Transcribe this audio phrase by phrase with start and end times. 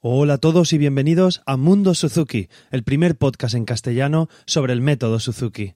[0.00, 4.80] Hola a todos y bienvenidos a Mundo Suzuki, el primer podcast en castellano sobre el
[4.80, 5.72] método Suzuki.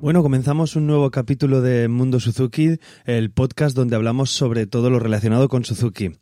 [0.00, 4.98] Bueno, comenzamos un nuevo capítulo de Mundo Suzuki, el podcast donde hablamos sobre todo lo
[4.98, 6.12] relacionado con Suzuki.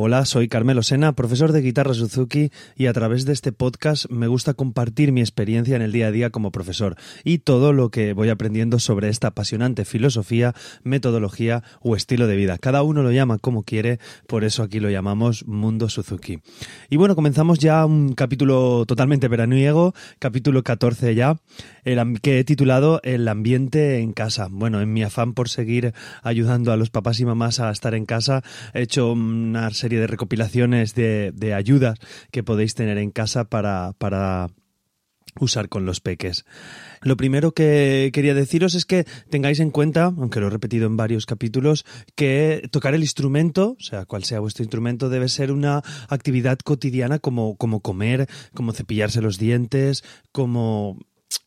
[0.00, 4.28] Hola, soy Carmelo Sena, profesor de guitarra Suzuki y a través de este podcast me
[4.28, 6.94] gusta compartir mi experiencia en el día a día como profesor
[7.24, 10.54] y todo lo que voy aprendiendo sobre esta apasionante filosofía,
[10.84, 12.58] metodología o estilo de vida.
[12.58, 16.42] Cada uno lo llama como quiere, por eso aquí lo llamamos Mundo Suzuki.
[16.90, 21.40] Y bueno, comenzamos ya un capítulo totalmente veraniego, capítulo 14 ya,
[21.84, 24.46] el, que he titulado El ambiente en casa.
[24.48, 28.06] Bueno, en mi afán por seguir ayudando a los papás y mamás a estar en
[28.06, 28.44] casa,
[28.74, 31.98] he hecho una serie de recopilaciones de, de ayudas
[32.30, 34.48] que podéis tener en casa para, para
[35.40, 36.44] usar con los peques.
[37.02, 40.96] Lo primero que quería deciros es que tengáis en cuenta, aunque lo he repetido en
[40.96, 45.82] varios capítulos, que tocar el instrumento, o sea, cual sea vuestro instrumento, debe ser una
[46.08, 50.98] actividad cotidiana como, como comer, como cepillarse los dientes, como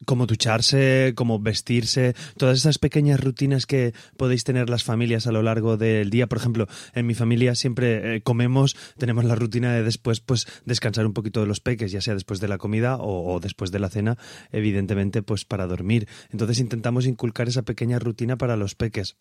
[0.05, 5.41] como ducharse, como vestirse, todas esas pequeñas rutinas que podéis tener las familias a lo
[5.41, 6.27] largo del día.
[6.27, 11.05] Por ejemplo, en mi familia siempre eh, comemos, tenemos la rutina de después pues descansar
[11.05, 13.79] un poquito de los peques, ya sea después de la comida o, o después de
[13.79, 14.17] la cena,
[14.51, 16.07] evidentemente pues para dormir.
[16.31, 19.15] Entonces intentamos inculcar esa pequeña rutina para los peques.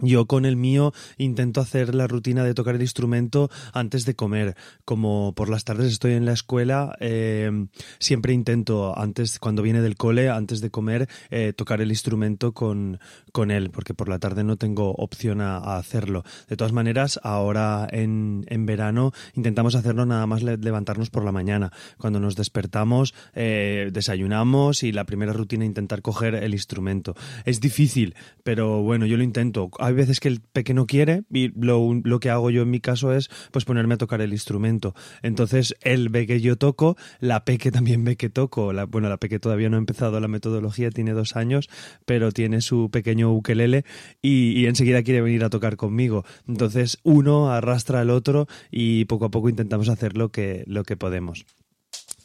[0.00, 4.54] Yo con el mío intento hacer la rutina de tocar el instrumento antes de comer.
[4.84, 7.50] Como por las tardes estoy en la escuela, eh,
[7.98, 13.00] siempre intento, antes, cuando viene del cole, antes de comer, eh, tocar el instrumento con,
[13.32, 16.22] con él, porque por la tarde no tengo opción a, hacerlo.
[16.48, 21.72] De todas maneras, ahora en, en, verano intentamos hacerlo nada más levantarnos por la mañana.
[21.98, 27.16] Cuando nos despertamos, eh, desayunamos y la primera rutina intentar coger el instrumento.
[27.44, 32.00] Es difícil, pero bueno, yo lo intento hay veces que el pequeño quiere y lo,
[32.04, 34.94] lo, que hago yo en mi caso es pues ponerme a tocar el instrumento.
[35.22, 38.72] Entonces él ve que yo toco, la peque también ve que toco.
[38.72, 41.68] La, bueno, la peque todavía no ha empezado la metodología, tiene dos años,
[42.04, 43.84] pero tiene su pequeño ukelele
[44.22, 46.24] y, y enseguida quiere venir a tocar conmigo.
[46.46, 50.96] Entonces uno arrastra al otro y poco a poco intentamos hacer lo que, lo que
[50.96, 51.46] podemos.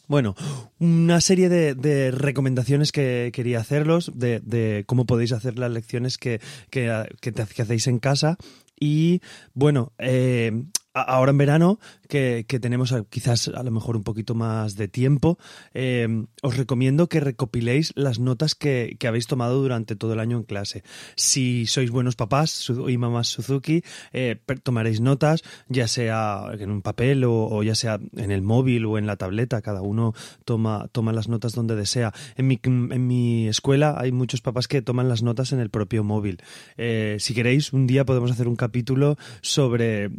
[0.06, 0.34] Bueno,
[0.78, 6.40] una serie de, recomendaciones que quería hacerlos, de, de, cómo podéis hacer las lecciones que,
[6.70, 8.36] que, que, que hacéis en casa.
[8.78, 9.20] Y
[9.54, 11.78] bueno, eh, ahora en verano,
[12.08, 15.38] que, que, tenemos quizás a lo mejor un poquito más de tiempo,
[15.74, 20.36] eh, os recomiendo que recopiléis las notas que, que, habéis tomado durante todo el año
[20.36, 20.84] en clase.
[21.16, 27.24] Si sois buenos papás y mamás Suzuki, eh, tomaréis notas, ya sea en un papel
[27.26, 31.28] o, ya sea en el móvil o en la tableta, cada uno toma, toma las
[31.28, 32.12] notas donde desea.
[32.36, 36.04] En mi, en mi escuela hay muchos papás que toman las notas en el propio
[36.04, 36.42] móvil.
[36.76, 40.10] Eh, si queréis, un día podemos hacer un capítulo sobre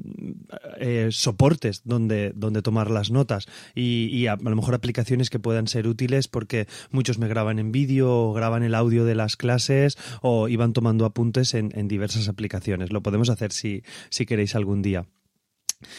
[0.80, 5.88] eh, soportes donde, donde tomar las notas y, a, lo mejor aplicaciones que puedan ser
[5.88, 10.48] útiles porque muchos me graban en vídeo o graban el audio de las clases o
[10.48, 12.92] iban tomando apuntes en, en diversas aplicaciones.
[12.92, 15.06] Lo podemos hacer si, si queréis algún día.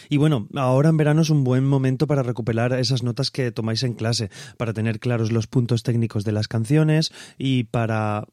[0.09, 3.83] Y bueno, ahora en verano es un buen momento para recuperar esas notas que tomáis
[3.83, 8.27] en clase, para tener claros los puntos técnicos de las canciones y para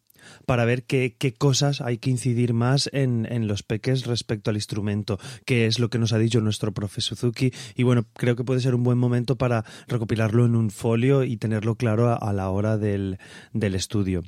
[0.45, 4.57] para ver qué, qué, cosas hay que incidir más en, en, los peques respecto al
[4.57, 7.51] instrumento, qué es lo que nos ha dicho nuestro profe Suzuki.
[7.75, 11.37] Y bueno, creo que puede ser un buen momento para recopilarlo en un folio y
[11.37, 13.17] tenerlo claro a, a la hora del,
[13.53, 14.23] del estudio.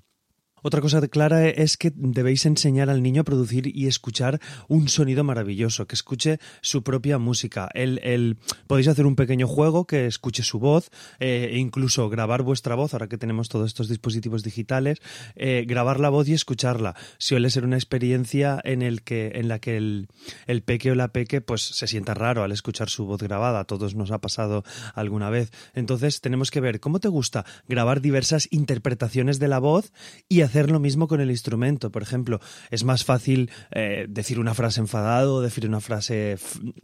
[0.68, 5.24] Otra cosa clara es que debéis enseñar al niño a producir y escuchar un sonido
[5.24, 7.70] maravilloso, que escuche su propia música.
[7.76, 10.90] El, el, podéis hacer un pequeño juego que escuche su voz,
[11.20, 15.04] e incluso grabar vuestra voz, ahora que tenemos todos estos dispositivos digitales,
[15.36, 16.96] eh, grabar la voz y escucharla.
[17.20, 20.08] Suele ser una experiencia en, el que, en la que el,
[20.48, 23.60] el peque o la peque pues, se sienta raro al escuchar su voz grabada.
[23.60, 24.64] A todos nos ha pasado
[24.96, 25.52] alguna vez.
[25.76, 29.94] Entonces tenemos que ver cómo te gusta grabar diversas interpretaciones de la voz
[30.28, 31.92] y hacer hacer lo mismo con el instrumento.
[31.92, 32.40] Por ejemplo,
[32.72, 36.38] es más fácil eh, decir una frase enfadado, decir una frase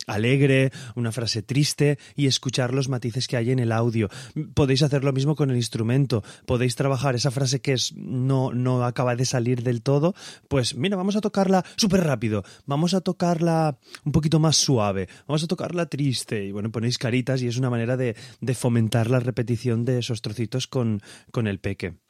[0.07, 4.09] alegre, una frase triste y escuchar los matices que hay en el audio.
[4.55, 6.21] Podéis hacer lo mismo con el instrumento.
[6.45, 10.15] Podéis trabajar esa frase que es, no, no acaba de salir del todo.
[10.49, 12.43] Pues mira, vamos a tocarla súper rápido.
[12.65, 15.07] Vamos a tocarla un poquito más suave.
[15.27, 16.43] Vamos a tocarla triste.
[16.43, 18.15] Y bueno, ponéis caritas y es una manera de,
[18.53, 21.01] fomentar la repetición de esos trocitos con,
[21.31, 22.01] con el peque.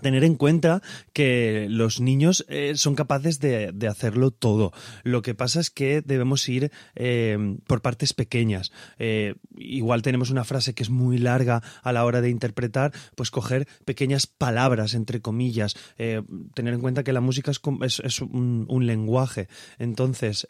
[0.00, 4.72] Tener en cuenta que los niños eh, son capaces de, hacerlo todo.
[5.02, 8.72] Lo que pasa es que debemos ir eh, por partes pequeñas.
[8.98, 13.30] Eh, igual tenemos una frase que es muy larga a la hora de interpretar, pues
[13.30, 15.76] coger pequeñas palabras, entre comillas.
[15.96, 19.48] tener en cuenta que la música es, un, un, lenguaje.
[19.78, 20.48] Entonces,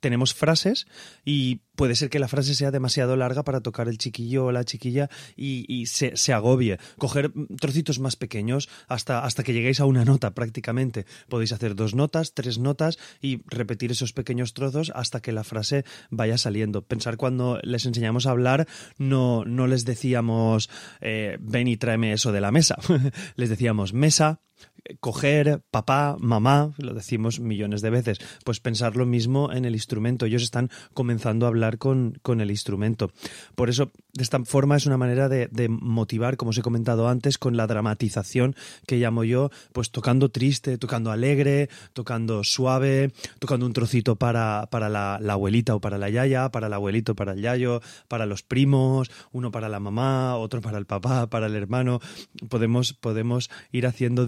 [0.00, 0.86] tenemos frases
[1.24, 4.64] y puede ser que la frase sea demasiado larga para tocar el chiquillo o la
[4.64, 6.78] chiquilla y, se, se, agobie.
[6.98, 11.06] Coger trocitos más pequeños hasta, hasta que lleguéis a una nota prácticamente.
[11.28, 15.84] Podéis hacer dos notas, tres notas y repetir esos pequeños trozos hasta que la frase
[16.10, 16.82] vaya saliendo.
[16.82, 18.66] Pensar cuando les enseñamos a hablar,
[18.98, 20.70] no, no les decíamos
[21.00, 22.78] eh, ven y tráeme eso de la mesa.
[23.36, 24.40] les decíamos mesa,
[25.00, 30.26] coger, papá, mamá, lo decimos millones de veces, pues pensar lo mismo en el instrumento.
[30.26, 33.10] Ellos están comenzando a hablar con, con el instrumento.
[33.54, 37.38] Por eso, de esta forma es una manera de, motivar, como os he comentado antes,
[37.38, 38.54] con la dramatización
[38.86, 44.88] que llamo yo, pues tocando triste, tocando alegre, tocando suave, tocando un trocito para, para
[44.88, 49.10] la, abuelita o para la yaya, para el abuelito, para el yayo, para los primos,
[49.32, 52.00] uno para la mamá, otro para el papá, para el hermano.
[52.48, 54.26] Podemos, podemos ir haciendo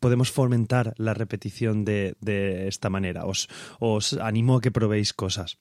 [0.00, 3.26] podemos fomentar la repetición de, de esta manera.
[3.26, 3.48] Os,
[3.80, 5.58] os animo a que probéis cosas.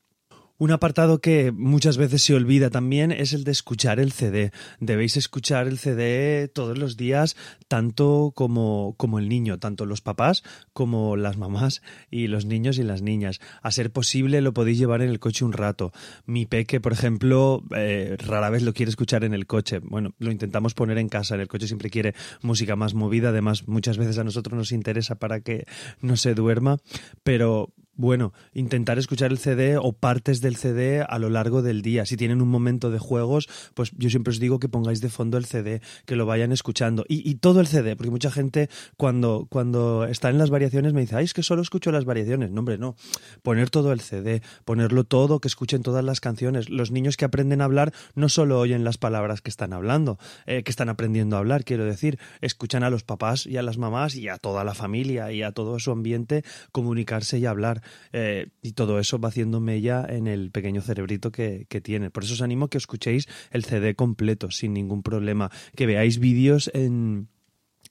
[0.60, 4.52] Un apartado que muchas veces se olvida también es el de escuchar el CD.
[4.80, 7.36] Debéis escuchar el CD todos los días,
[7.68, 12.84] tanto como, como el niño, tanto los papás como las mamás y los niños y
[12.84, 13.42] las niñas.
[13.64, 15.92] A ser posible lo podéis llevar en el coche un rato.
[16.28, 19.80] Mi peque, por ejemplo, eh, rara vez lo quiere escuchar en el coche.
[19.80, 21.34] Bueno, lo intentamos poner en casa.
[21.34, 22.14] En el coche siempre quiere
[22.44, 23.30] música más movida.
[23.30, 25.66] Además, muchas veces a nosotros nos interesa para que
[26.00, 26.78] no se duerma.
[27.24, 32.06] Pero bueno, intentar escuchar el CD o partes del CD a lo largo del día.
[32.06, 35.38] Si tienen un momento de juegos, pues yo siempre os digo que pongáis de fondo
[35.38, 37.06] el CD, que lo vayan escuchando.
[37.08, 41.18] Y, todo el CD, porque mucha gente cuando, cuando está en las variaciones me dice,
[41.18, 42.52] ay, es que solo escucho las variaciones.
[42.52, 42.96] No, hombre, no.
[43.44, 46.70] Poner todo el CD, ponerlo todo, que escuchen todas las canciones.
[46.70, 50.18] Los niños que aprenden a hablar no solo oyen las palabras que están hablando,
[50.48, 53.78] eh, que están aprendiendo a hablar, quiero decir, escuchan a los papás y a las
[53.78, 57.83] mamás y a toda la familia y a todo su ambiente comunicarse y hablar.
[58.12, 62.10] Eh, y todo eso va haciendo mella en el pequeño cerebrito que, que tiene.
[62.10, 66.20] Por eso os animo a que escuchéis el CD completo sin ningún problema, que veáis
[66.20, 67.30] vídeos en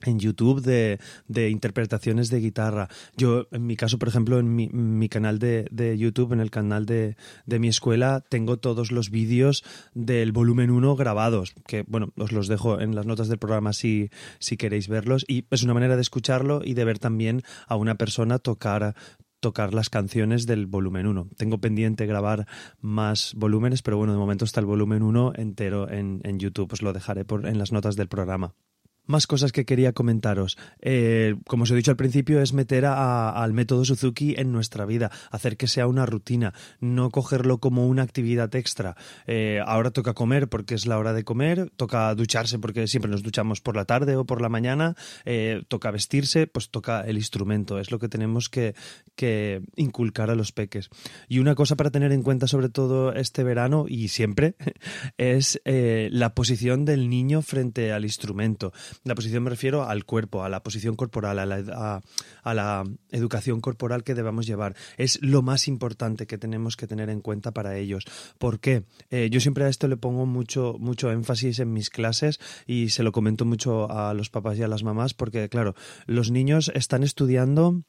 [0.04, 0.98] en YouTube de,
[1.28, 2.88] de, interpretaciones de guitarra.
[3.16, 6.86] Yo, en mi caso, por ejemplo, en mi, canal de, de, YouTube, en el canal
[6.86, 7.16] de,
[7.46, 12.48] de, mi escuela, tengo todos los vídeos del volumen 1 grabados, que, bueno, os los
[12.48, 15.24] dejo en las notas del programa si, si queréis verlos.
[15.28, 18.94] Y es una manera de escucharlo y de ver también a una persona tocar
[19.42, 21.28] tocar las canciones del volumen 1.
[21.36, 22.46] Tengo pendiente grabar
[22.80, 26.72] más volúmenes, pero bueno, de momento está el volumen 1 entero en, en YouTube.
[26.72, 28.54] Os lo dejaré por, en las notas del programa.
[29.12, 30.56] Más cosas que quería comentaros.
[30.80, 35.10] Eh, como os he dicho al principio, es meter al método Suzuki en nuestra vida,
[35.30, 38.96] hacer que sea una rutina, no cogerlo como una actividad extra.
[39.26, 43.22] Eh, ahora toca comer porque es la hora de comer, toca ducharse porque siempre nos
[43.22, 47.78] duchamos por la tarde o por la mañana, eh, toca vestirse, pues toca el instrumento.
[47.78, 48.74] Es lo que tenemos que,
[49.14, 50.88] que inculcar a los peques.
[51.28, 54.54] Y una cosa para tener en cuenta, sobre todo este verano y siempre,
[55.18, 58.72] es la posición del niño frente al instrumento.
[59.04, 62.02] La posición me refiero al cuerpo, a la posición corporal, a la,
[62.42, 64.76] a, la educación corporal que debamos llevar.
[64.96, 68.04] Es lo más importante que tenemos que tener en cuenta para ellos.
[68.38, 68.84] ¿Por qué?
[69.10, 73.02] Eh, yo siempre a esto le pongo mucho, mucho énfasis en mis clases y se
[73.02, 75.74] lo comento mucho a los papás y a las mamás porque, claro,
[76.06, 77.82] los niños están estudiando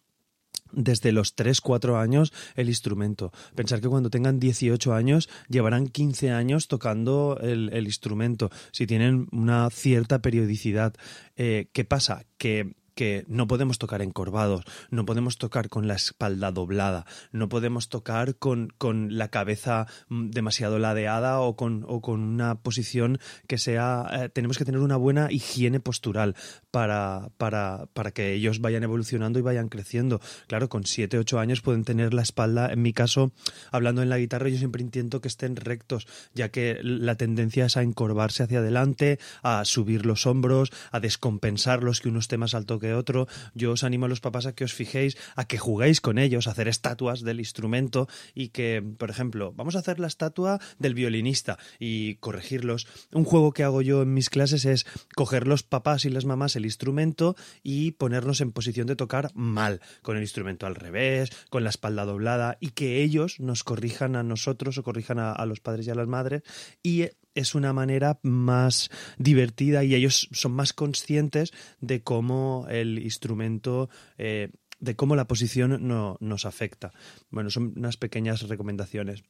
[0.71, 3.31] desde los 3, 4 años el instrumento.
[3.55, 9.69] Pensar que cuando tengan 18 años llevarán 15 años tocando el, instrumento, si tienen una
[9.69, 10.93] cierta periodicidad.
[11.35, 12.25] Eh, ¿Qué pasa?
[12.37, 17.89] Que que no podemos tocar encorvados, no podemos tocar con la espalda doblada, no podemos
[17.89, 23.57] tocar con, con la cabeza mm, demasiado ladeada o con, o con una posición que
[23.57, 24.05] sea...
[24.13, 26.35] Eh, tenemos que tener una buena higiene postural
[26.71, 30.21] para, para, para que ellos vayan evolucionando y vayan creciendo.
[30.47, 33.31] Claro, con 7, 8 años pueden tener la espalda, en mi caso,
[33.71, 37.77] hablando en la guitarra, yo siempre intento que estén rectos, ya que la tendencia es
[37.77, 42.79] a encorvarse hacia adelante, a subir los hombros, a descompensarlos, que uno esté más alto
[42.83, 43.27] que otro.
[43.55, 46.47] Yo os animo a los papás a que os fijéis, a que juguéis con ellos,
[46.47, 50.93] a hacer estatuas del instrumento y que, por ejemplo, vamos a hacer la estatua del
[50.93, 52.87] violinista y corregirlos.
[53.13, 54.85] Un juego que hago yo en mis clases es
[55.15, 59.79] coger los papás y las mamás el instrumento y ponernos en posición de tocar mal,
[60.01, 64.23] con el instrumento al revés, con la espalda doblada y que ellos nos corrijan a
[64.23, 66.43] nosotros o corrijan a, a los padres y a las madres
[66.83, 73.89] y es una manera más divertida y ellos son más conscientes de cómo el instrumento
[74.17, 74.49] eh,
[74.79, 76.91] de cómo la posición no, nos afecta.
[77.29, 79.23] Bueno, son unas pequeñas recomendaciones.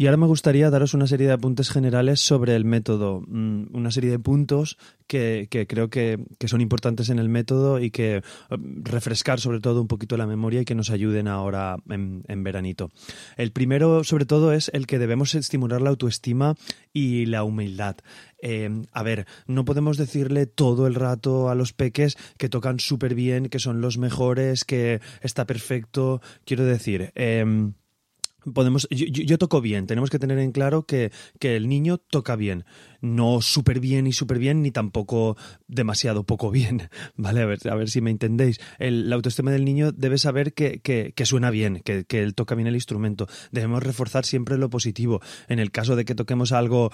[0.00, 3.90] Y ahora me gustaría daros una serie de apuntes generales sobre el método, mm, una
[3.90, 4.78] serie de puntos
[5.08, 8.22] que, creo que, son importantes en el método y que eh,
[8.84, 12.92] refrescar sobre todo un poquito la memoria y que nos ayuden ahora en, veranito.
[13.36, 16.54] El primero, sobre todo, es el que debemos estimular la autoestima
[16.92, 17.96] y la humildad.
[18.40, 23.16] Eh, a ver, no podemos decirle todo el rato a los peques que tocan súper
[23.16, 26.20] bien, que son los mejores, que está perfecto.
[26.44, 27.72] Quiero decir, em,
[28.52, 32.36] podemos yo, yo, toco bien tenemos que tener en claro que, que el niño toca
[32.36, 32.64] bien
[33.00, 35.36] no súper bien y súper bien, ni tampoco
[35.66, 37.42] demasiado poco bien, ¿vale?
[37.42, 38.60] A ver, a ver si me entendéis.
[38.78, 42.34] El, la autoestima del niño debe saber que, que, que suena bien, que, que, él
[42.34, 43.26] toca bien el instrumento.
[43.52, 45.20] Debemos reforzar siempre lo positivo.
[45.48, 46.90] En el caso de que toquemos algo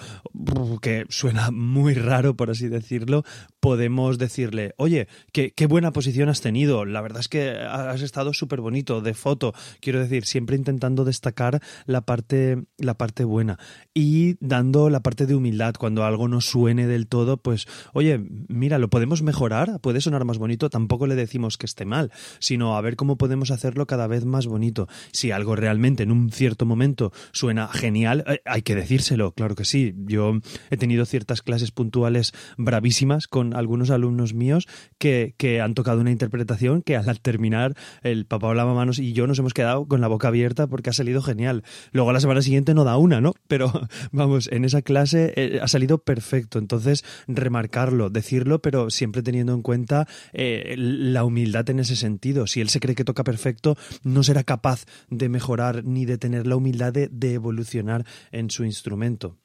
[0.81, 3.23] que suena muy raro, por así decirlo,
[3.59, 8.33] podemos decirle, oye, qué, qué buena posición has tenido, la verdad es que has estado
[8.33, 13.57] súper bonito, de foto, quiero decir, siempre intentando destacar la parte, la parte buena
[13.93, 15.75] y dando la parte de humildad.
[15.77, 20.37] Cuando algo no suene del todo, pues, oye, mira, lo podemos mejorar, puede sonar más
[20.37, 24.25] bonito, tampoco le decimos que esté mal, sino a ver cómo podemos hacerlo cada vez
[24.25, 24.87] más bonito.
[25.11, 29.65] Si algo realmente en un cierto momento suena genial, eh, hay que decírselo, claro que
[29.65, 29.93] sí.
[30.05, 36.01] Yo he tenido ciertas clases puntuales bravísimas con algunos alumnos míos que, que han tocado
[36.01, 39.87] una interpretación que al terminar el papá o la mamá y yo nos hemos quedado
[39.87, 41.63] con la boca abierta porque ha salido genial.
[41.91, 43.33] Luego a la semana siguiente no da una, ¿no?
[43.47, 43.71] Pero
[44.11, 46.59] vamos, en esa clase eh, ha salido perfecto.
[46.59, 52.47] Entonces, remarcarlo, decirlo, pero siempre teniendo en cuenta eh, la humildad en ese sentido.
[52.47, 56.47] Si él se cree que toca perfecto, no será capaz de mejorar ni de tener
[56.47, 59.37] la humildad de evolucionar en su instrumento.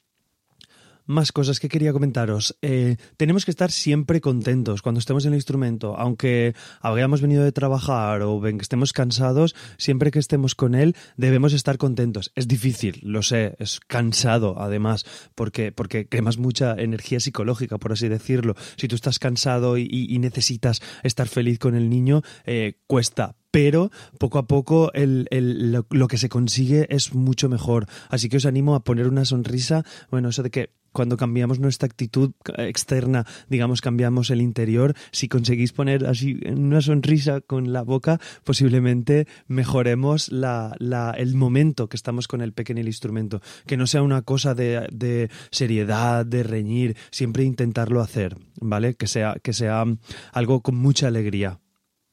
[1.11, 2.57] Más cosas que quería comentaros.
[2.62, 7.50] Eh, tenemos que estar siempre contentos cuando estemos en el instrumento, aunque hayamos venido de
[7.50, 12.31] trabajar o estemos cansados, siempre que estemos con él debemos estar contentos.
[12.37, 18.07] Es difícil, lo sé, es cansado además, porque, porque quemas mucha energía psicológica, por así
[18.07, 18.55] decirlo.
[18.76, 24.38] Si tú estás cansado y, necesitas estar feliz con el niño, eh, cuesta, pero poco
[24.38, 27.87] a poco lo, que se consigue es mucho mejor.
[28.09, 31.87] Así que os animo a poner una sonrisa, bueno, eso de que cuando cambiamos nuestra
[31.87, 38.21] actitud externa, digamos, cambiamos el interior, si conseguís poner así una sonrisa con la boca,
[38.45, 40.75] posiblemente mejoremos la,
[41.17, 43.41] el momento que estamos con el pequeño instrumento.
[43.67, 48.95] Que no sea una cosa de, de seriedad, de reñir, siempre intentarlo hacer, ¿vale?
[48.95, 49.85] Que sea, que sea
[50.33, 51.61] algo con mucha alegría.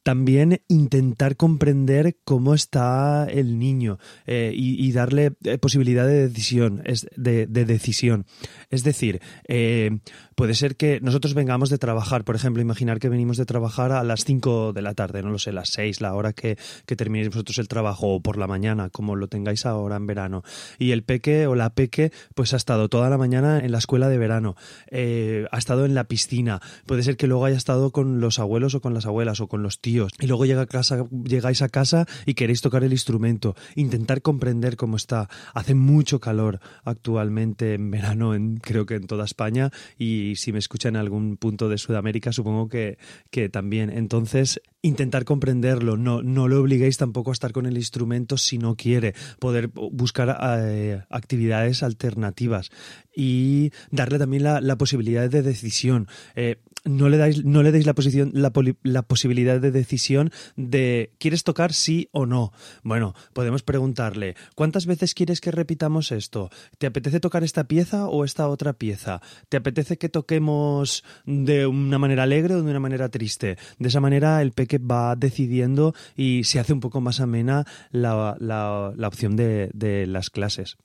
[0.08, 6.82] También intentar comprender cómo está el niño eh, y, darle eh, posibilidad de decisión.
[6.86, 8.26] Es, de, decisión.
[8.70, 10.00] es decir, eh,
[10.34, 14.02] puede ser que nosotros vengamos de trabajar, por ejemplo, imaginar que venimos de trabajar a
[14.06, 17.28] las 5 de la tarde, no lo sé, las 6, la hora que, que terminéis
[17.28, 20.42] vosotros el trabajo o por la mañana, como lo tengáis ahora en verano.
[20.80, 24.08] Y el peque o la peque, pues ha estado toda la mañana en la escuela
[24.08, 24.56] de verano,
[24.90, 28.80] ha estado en la piscina, puede ser que luego haya estado con los abuelos o
[28.80, 32.06] con las abuelas o con los tíos y luego llega a casa, llegáis a casa
[32.26, 35.30] y queréis tocar el instrumento, intentar comprender cómo está.
[35.54, 40.60] Hace mucho calor actualmente en verano, en, creo que en toda España y si me
[40.60, 42.98] escuchan en algún punto de Sudamérica supongo que,
[43.32, 43.90] que también.
[43.90, 48.76] Entonces, intentar comprenderlo, no, no lo obliguéis tampoco a estar con el instrumento si no
[48.76, 52.70] quiere, poder buscar eh, actividades alternativas
[53.16, 56.08] y darle también la, la posibilidad de decisión.
[56.36, 56.58] Eh,
[56.88, 61.74] no le dais, no le deis la, posición, la, posibilidad de decisión de ¿quieres tocar
[61.74, 62.52] sí o no?
[62.84, 66.50] Bueno, podemos preguntarle ¿cuántas veces quieres que repitamos esto?
[66.78, 69.22] ¿Te apetece tocar esta pieza o esta otra pieza?
[69.50, 73.58] ¿Te apetece que toquemos de una manera alegre o de una manera triste?
[73.80, 79.08] De esa manera peque va decidiendo y se hace un poco más amena la, la
[79.08, 80.78] opción de, de las clases.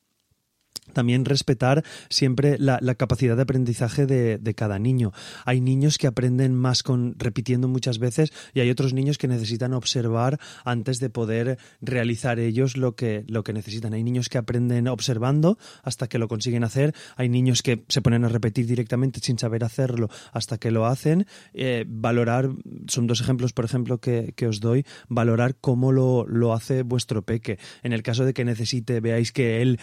[0.92, 5.12] También respetar siempre la, capacidad de aprendizaje de, cada niño.
[5.46, 9.72] Hay niños que aprenden más con repitiendo muchas veces y hay otros niños que necesitan
[9.72, 13.94] observar antes de poder realizar ellos lo que, lo que necesitan.
[13.94, 16.94] Hay niños que aprenden observando hasta que lo consiguen hacer.
[17.16, 21.26] Hay niños que se ponen a repetir directamente sin saber hacerlo hasta que lo hacen.
[21.54, 22.50] Eh, valorar,
[22.88, 24.84] son dos ejemplos, por ejemplo, que, os doy.
[25.08, 27.58] Valorar cómo lo, lo hace vuestro peque.
[27.82, 29.78] En el caso de que necesite, veáis que él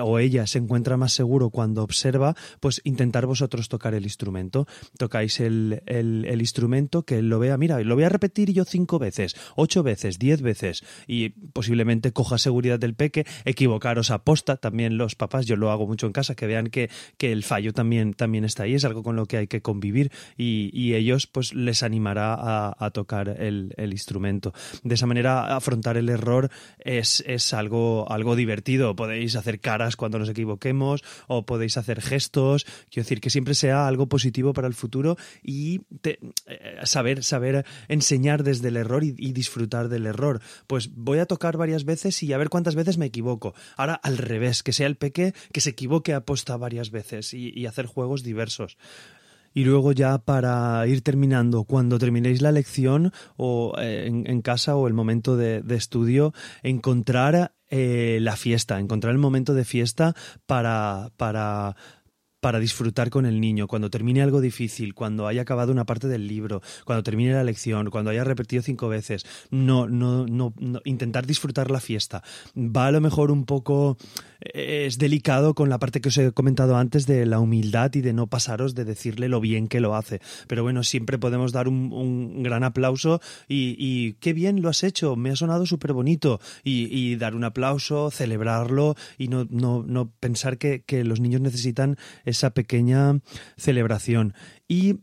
[0.00, 4.66] o ella se encuentra más seguro cuando observa, pues intentar vosotros tocar el instrumento.
[4.98, 8.98] Tocáis el, el, instrumento, que él lo vea, mira, lo voy a repetir yo cinco
[8.98, 14.98] veces, ocho veces, diez veces, y posiblemente coja seguridad del peque, equivocaros a posta, también
[14.98, 18.14] los papás, yo lo hago mucho en casa, que vean que, que el fallo también,
[18.14, 20.10] también está ahí, es algo con lo que hay que convivir.
[20.36, 22.34] Y, ellos pues les animará
[22.78, 24.52] a, tocar el, el, instrumento.
[24.82, 30.18] De esa manera afrontar el error es, es algo, algo divertido, podéis hacer caras cuando
[30.18, 34.74] nos equivoquemos o podéis hacer gestos, quiero decir que siempre sea algo positivo para el
[34.74, 36.18] futuro y eh,
[36.84, 40.40] saber, saber enseñar desde el error y, disfrutar del error.
[40.66, 43.54] Pues voy a tocar varias veces y a ver cuántas veces me equivoco.
[43.76, 47.86] Ahora al revés, que sea el peque que se equivoque aposta varias veces y, hacer
[47.86, 48.76] juegos diversos.
[49.54, 54.88] Y luego ya para ir terminando, cuando terminéis la lección o eh, en, casa o
[54.88, 60.14] el momento de estudio, encontrar eh, la fiesta, encontrar el momento de fiesta
[60.44, 61.74] para, para
[62.42, 66.26] para disfrutar con el niño, cuando termine algo difícil, cuando haya acabado una parte del
[66.26, 71.24] libro, cuando termine la lección, cuando haya repetido cinco veces, no, no, no, no intentar
[71.24, 72.24] disfrutar la fiesta.
[72.56, 73.96] Va a lo mejor un poco
[74.54, 78.12] es delicado con la parte que os he comentado antes de la humildad y de
[78.12, 80.20] no pasaros de decirle lo bien que lo hace.
[80.48, 85.16] Pero bueno, siempre podemos dar un, gran aplauso y, y, qué bien lo has hecho,
[85.16, 90.10] me ha sonado súper bonito y, y, dar un aplauso, celebrarlo y no, no, no
[90.20, 91.96] pensar que, que los niños necesitan
[92.32, 93.20] esa pequeña
[93.56, 94.34] celebración.
[94.68, 95.00] Y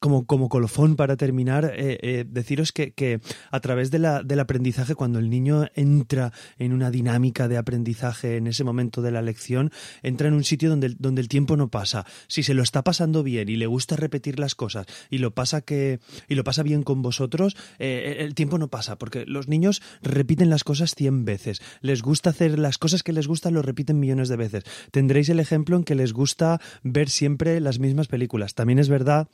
[0.00, 4.40] como, como colofón para terminar, eh, eh, deciros que, que, a través de la, del
[4.40, 9.22] aprendizaje, cuando el niño entra en una dinámica de aprendizaje en ese momento de la
[9.22, 9.70] lección,
[10.02, 12.06] entra en un sitio donde, donde el tiempo no pasa.
[12.28, 15.60] Si se lo está pasando bien y le gusta repetir las cosas y lo pasa
[15.62, 19.82] que y lo pasa bien con vosotros, eh, el tiempo no pasa, porque los niños
[20.02, 21.60] repiten las cosas cien veces.
[21.80, 24.64] Les gusta hacer las cosas que les gustan, lo repiten millones de veces.
[24.90, 28.54] Tendréis el ejemplo en que les gusta ver siempre las mismas películas.
[28.54, 29.28] También es verdad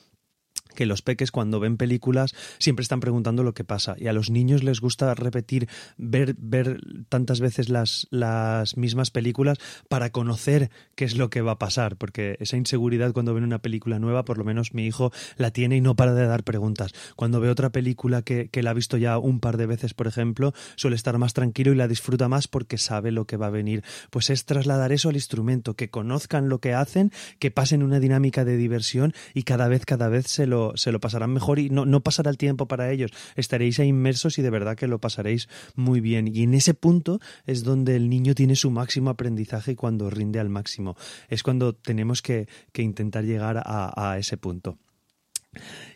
[0.74, 4.30] que los peques cuando ven películas siempre están preguntando lo que pasa y a los
[4.30, 11.04] niños les gusta repetir, ver, ver tantas veces las, las mismas películas para conocer qué
[11.04, 14.38] es lo que va a pasar, porque esa inseguridad cuando ven una película nueva, por
[14.38, 16.92] lo menos mi hijo la tiene y no para de dar preguntas.
[17.16, 20.06] Cuando ve otra película que, que la ha visto ya un par de veces, por
[20.06, 23.50] ejemplo, suele estar más tranquilo y la disfruta más porque sabe lo que va a
[23.50, 23.84] venir.
[24.10, 28.44] Pues es trasladar eso al instrumento, que conozcan lo que hacen, que pasen una dinámica
[28.44, 31.86] de diversión y cada vez, cada vez se lo se lo pasarán mejor y no,
[31.86, 33.10] no pasará el tiempo para ellos.
[33.36, 36.28] Estaréis ahí inmersos y de verdad que lo pasaréis muy bien.
[36.28, 40.40] Y en ese punto es donde el niño tiene su máximo aprendizaje y cuando rinde
[40.40, 40.96] al máximo.
[41.28, 44.78] Es cuando tenemos que, que intentar llegar a, a ese punto.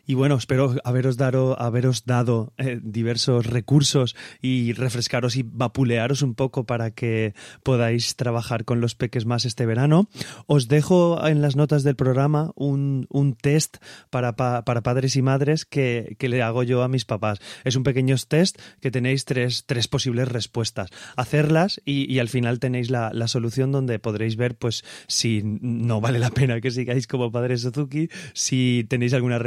[0.09, 6.35] Y bueno, espero haberos dado, haberos dado eh, diversos recursos y refrescaros y vapulearos un
[6.35, 10.09] poco para que podáis trabajar con los peques más este verano.
[10.47, 13.77] Os dejo en las notas del programa un, un test
[14.09, 17.39] para, pa, para, padres y madres que, que, le hago yo a mis papás.
[17.65, 20.89] Es un pequeño test que tenéis tres, tres posibles respuestas.
[21.17, 26.01] Hacerlas y, y al final tenéis la, la, solución donde podréis ver pues si no
[26.01, 29.39] vale la pena que sigáis como padres Suzuki, si tenéis alguna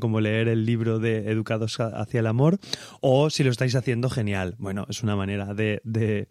[0.00, 2.58] como leer el libro de Educados hacia el Amor,
[3.00, 4.54] o si lo estáis haciendo, genial.
[4.58, 6.28] Bueno, es una manera de, de,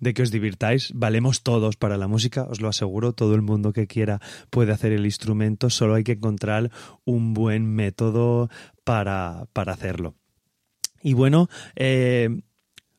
[0.00, 0.92] de que os divirtáis.
[0.94, 3.12] Valemos todos para la música, os lo aseguro.
[3.12, 6.70] Todo el mundo que quiera puede hacer el instrumento, solo hay que encontrar
[7.04, 8.48] un buen método
[8.84, 10.14] para, para hacerlo.
[11.02, 12.42] Y bueno, eh,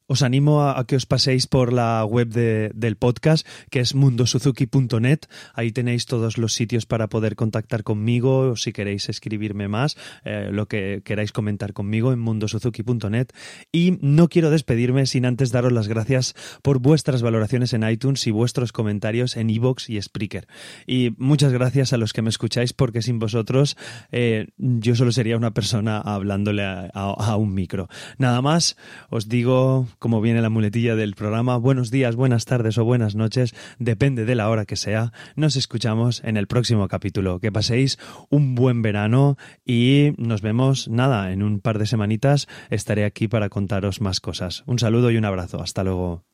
[0.08, 5.20] os animo a, que os paséis por la web de, del podcast, que es mundosuzuki.net.
[5.54, 10.50] Ahí tenéis todos los sitios para poder contactar conmigo, o si queréis escribirme más, eh,
[10.52, 13.30] lo que queráis comentar conmigo en mundosuzuki.net.
[13.72, 18.32] Y no quiero despedirme sin antes daros las gracias por vuestras valoraciones en iTunes y
[18.32, 20.48] vuestros comentarios en iVoox y Spreaker.
[20.86, 23.78] Y muchas gracias a los que me escucháis, porque sin vosotros
[24.12, 27.88] eh, yo solo sería una persona hablándole a, a un micro.
[28.18, 28.76] Nada más,
[29.10, 33.56] os digo como viene la muletilla del programa, buenos días, buenas tardes o buenas noches,
[33.80, 35.14] depende de la hora que sea.
[35.38, 37.40] Nos escuchamos en el próximo capítulo.
[37.40, 37.98] Que paséis
[38.30, 43.48] un buen verano y nos vemos, nada, en un par de semanitas estaré aquí para
[43.48, 44.66] contaros más cosas.
[44.66, 45.62] Un saludo y un abrazo.
[45.62, 46.26] Hasta luego.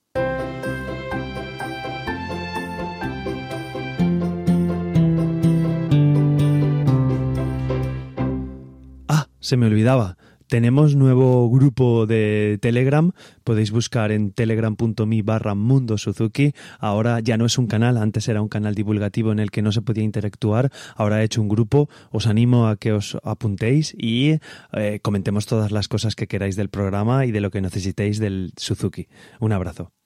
[9.08, 10.18] Ah, se me olvidaba.
[10.50, 13.12] Tenemos nuevo grupo de Telegram,
[13.44, 16.54] podéis buscar en telegram.me barra Mundo Suzuki.
[16.80, 19.72] Ahora ya no es un canal, antes era un canal divulgativo en el que no
[19.72, 24.40] se podía interactuar, ahora he hecho un grupo, os animo a que os apuntéis y
[24.74, 28.52] eh, comentemos todas las cosas que queráis del programa y de lo que necesitéis del
[28.58, 29.08] Suzuki.
[29.40, 29.99] Un abrazo.